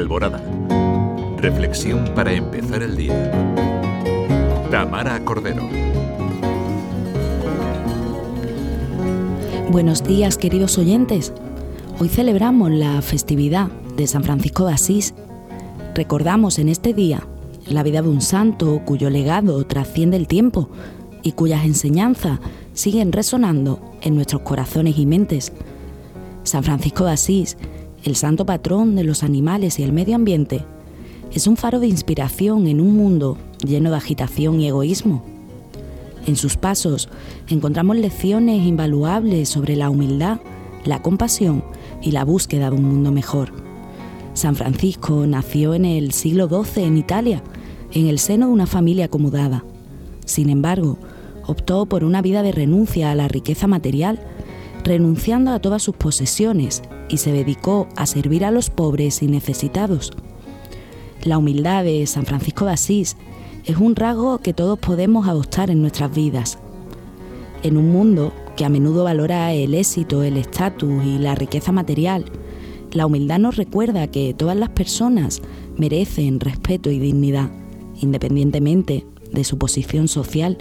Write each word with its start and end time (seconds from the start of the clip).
Alborada. 0.00 0.42
Reflexión 1.36 2.06
para 2.14 2.32
empezar 2.32 2.82
el 2.82 2.96
día. 2.96 3.30
Tamara 4.70 5.22
Cordero. 5.24 5.68
Buenos 9.70 10.02
días, 10.02 10.38
queridos 10.38 10.78
oyentes. 10.78 11.34
Hoy 11.98 12.08
celebramos 12.08 12.70
la 12.70 13.02
festividad 13.02 13.68
de 13.96 14.06
San 14.06 14.24
Francisco 14.24 14.66
de 14.66 14.72
Asís. 14.72 15.14
Recordamos 15.94 16.58
en 16.58 16.70
este 16.70 16.94
día 16.94 17.22
la 17.66 17.82
vida 17.82 18.00
de 18.00 18.08
un 18.08 18.22
santo 18.22 18.80
cuyo 18.86 19.10
legado 19.10 19.62
trasciende 19.66 20.16
el 20.16 20.26
tiempo 20.26 20.70
y 21.22 21.32
cuyas 21.32 21.66
enseñanzas 21.66 22.40
siguen 22.72 23.12
resonando 23.12 23.80
en 24.00 24.14
nuestros 24.14 24.40
corazones 24.42 24.96
y 24.96 25.04
mentes. 25.04 25.52
San 26.42 26.64
Francisco 26.64 27.04
de 27.04 27.12
Asís, 27.12 27.58
el 28.04 28.16
santo 28.16 28.46
patrón 28.46 28.96
de 28.96 29.04
los 29.04 29.22
animales 29.22 29.78
y 29.78 29.82
el 29.82 29.92
medio 29.92 30.16
ambiente, 30.16 30.64
es 31.32 31.46
un 31.46 31.56
faro 31.56 31.80
de 31.80 31.86
inspiración 31.86 32.66
en 32.66 32.80
un 32.80 32.96
mundo 32.96 33.36
lleno 33.64 33.90
de 33.90 33.96
agitación 33.96 34.60
y 34.60 34.68
egoísmo. 34.68 35.22
En 36.26 36.36
sus 36.36 36.56
pasos 36.56 37.08
encontramos 37.48 37.96
lecciones 37.96 38.66
invaluables 38.66 39.48
sobre 39.48 39.76
la 39.76 39.90
humildad, 39.90 40.40
la 40.84 41.02
compasión 41.02 41.62
y 42.02 42.12
la 42.12 42.24
búsqueda 42.24 42.70
de 42.70 42.76
un 42.76 42.84
mundo 42.84 43.12
mejor. 43.12 43.52
San 44.34 44.56
Francisco 44.56 45.26
nació 45.26 45.74
en 45.74 45.84
el 45.84 46.12
siglo 46.12 46.48
XII 46.48 46.84
en 46.84 46.96
Italia, 46.96 47.42
en 47.92 48.06
el 48.06 48.18
seno 48.18 48.46
de 48.46 48.52
una 48.52 48.66
familia 48.66 49.06
acomodada. 49.06 49.64
Sin 50.24 50.50
embargo, 50.50 50.98
optó 51.46 51.86
por 51.86 52.04
una 52.04 52.22
vida 52.22 52.42
de 52.42 52.52
renuncia 52.52 53.10
a 53.10 53.14
la 53.14 53.28
riqueza 53.28 53.66
material, 53.66 54.20
renunciando 54.84 55.50
a 55.50 55.58
todas 55.58 55.82
sus 55.82 55.96
posesiones 55.96 56.82
y 57.10 57.18
se 57.18 57.32
dedicó 57.32 57.88
a 57.96 58.06
servir 58.06 58.44
a 58.44 58.50
los 58.50 58.70
pobres 58.70 59.22
y 59.22 59.26
necesitados. 59.26 60.12
La 61.24 61.36
humildad 61.36 61.84
de 61.84 62.06
San 62.06 62.24
Francisco 62.24 62.64
de 62.64 62.72
Asís 62.72 63.16
es 63.66 63.76
un 63.76 63.96
rasgo 63.96 64.38
que 64.38 64.54
todos 64.54 64.78
podemos 64.78 65.28
adoptar 65.28 65.70
en 65.70 65.82
nuestras 65.82 66.14
vidas. 66.14 66.58
En 67.62 67.76
un 67.76 67.92
mundo 67.92 68.32
que 68.56 68.64
a 68.64 68.70
menudo 68.70 69.04
valora 69.04 69.52
el 69.52 69.74
éxito, 69.74 70.22
el 70.22 70.36
estatus 70.36 71.04
y 71.04 71.18
la 71.18 71.34
riqueza 71.34 71.72
material, 71.72 72.24
la 72.92 73.06
humildad 73.06 73.38
nos 73.38 73.56
recuerda 73.56 74.06
que 74.08 74.34
todas 74.34 74.56
las 74.56 74.70
personas 74.70 75.42
merecen 75.76 76.40
respeto 76.40 76.90
y 76.90 76.98
dignidad, 76.98 77.50
independientemente 78.00 79.06
de 79.30 79.44
su 79.44 79.58
posición 79.58 80.08
social. 80.08 80.58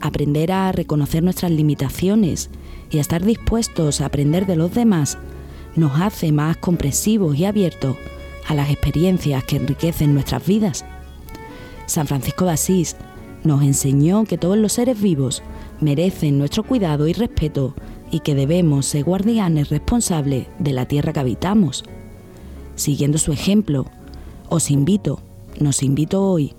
Aprender 0.00 0.52
a 0.52 0.72
reconocer 0.72 1.22
nuestras 1.22 1.52
limitaciones 1.52 2.50
y 2.90 2.98
a 2.98 3.00
estar 3.00 3.24
dispuestos 3.24 4.00
a 4.00 4.06
aprender 4.06 4.46
de 4.46 4.56
los 4.56 4.74
demás 4.74 5.18
nos 5.76 6.00
hace 6.00 6.32
más 6.32 6.56
comprensivos 6.56 7.36
y 7.36 7.44
abiertos 7.44 7.96
a 8.46 8.54
las 8.54 8.70
experiencias 8.70 9.44
que 9.44 9.56
enriquecen 9.56 10.14
nuestras 10.14 10.46
vidas. 10.46 10.84
San 11.86 12.06
Francisco 12.06 12.44
de 12.44 12.52
Asís 12.52 12.96
nos 13.44 13.62
enseñó 13.62 14.24
que 14.24 14.38
todos 14.38 14.56
los 14.56 14.72
seres 14.72 15.00
vivos 15.00 15.42
merecen 15.80 16.38
nuestro 16.38 16.62
cuidado 16.62 17.06
y 17.08 17.12
respeto 17.12 17.74
y 18.10 18.20
que 18.20 18.34
debemos 18.34 18.86
ser 18.86 19.04
guardianes 19.04 19.70
responsables 19.70 20.46
de 20.58 20.72
la 20.72 20.86
tierra 20.86 21.12
que 21.12 21.20
habitamos. 21.20 21.84
Siguiendo 22.74 23.18
su 23.18 23.32
ejemplo, 23.32 23.86
os 24.48 24.70
invito, 24.70 25.20
nos 25.58 25.82
invito 25.82 26.22
hoy, 26.22 26.54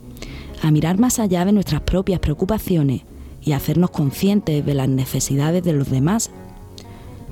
a 0.61 0.71
mirar 0.71 0.97
más 0.97 1.19
allá 1.19 1.45
de 1.45 1.51
nuestras 1.51 1.81
propias 1.81 2.19
preocupaciones 2.19 3.01
y 3.41 3.53
hacernos 3.53 3.89
conscientes 3.89 4.65
de 4.65 4.73
las 4.73 4.87
necesidades 4.87 5.63
de 5.63 5.73
los 5.73 5.89
demás, 5.89 6.31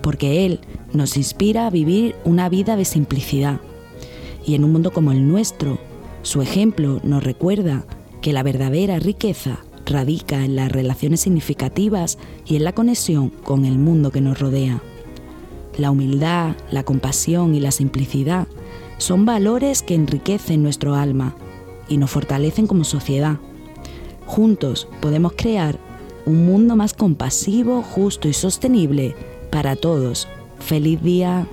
porque 0.02 0.46
Él 0.46 0.60
nos 0.94 1.18
inspira 1.18 1.68
a 1.68 1.70
vivir 1.70 2.16
una 2.24 2.50
vida 2.50 2.76
de 2.76 2.86
simplicidad. 2.86 3.60
Y 4.46 4.56
en 4.56 4.64
un 4.64 4.72
mundo 4.72 4.92
como 4.92 5.12
el 5.12 5.28
nuestro, 5.28 5.78
su 6.22 6.42
ejemplo 6.42 7.00
nos 7.04 7.24
recuerda 7.24 7.86
que 8.22 8.34
la 8.34 8.44
verdadera 8.44 9.00
riqueza 9.00 9.60
radica 9.86 10.44
en 10.44 10.56
las 10.56 10.72
relaciones 10.72 11.22
significativas 11.22 12.18
y 12.46 12.56
en 12.56 12.64
la 12.64 12.74
conexión 12.74 13.30
con 13.30 13.66
el 13.66 13.78
mundo 13.78 14.12
que 14.12 14.22
nos 14.22 14.40
rodea. 14.40 14.82
La 15.78 15.92
humildad, 15.92 16.56
la 16.72 16.84
compasión 16.84 17.56
y 17.56 17.60
la 17.60 17.72
simplicidad 17.72 18.48
son 18.98 19.26
valores 19.26 19.82
que 19.82 19.96
enriquecen 19.96 20.62
nuestro 20.62 20.96
alma 20.96 21.36
y 21.88 21.98
nos 21.98 22.12
fortalecen 22.12 22.68
como 22.68 22.84
sociedad. 22.84 23.38
Juntos 24.26 24.88
podemos 25.02 25.34
crear 25.36 25.80
un 26.26 26.46
mundo 26.46 26.76
más 26.76 26.94
compasivo, 26.94 27.82
justo 27.82 28.28
y 28.28 28.34
sostenible 28.34 29.16
para 29.50 29.76
todos. 29.76 30.28
Feliz 30.60 31.02
día 31.02 31.48